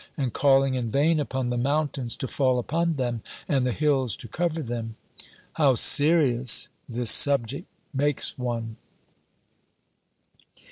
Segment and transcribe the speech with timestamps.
[0.17, 4.27] and calling in vain upon the mountains to fall upon them, and the hills to
[4.27, 4.95] cover them!
[5.53, 8.77] How serious this subject makes one!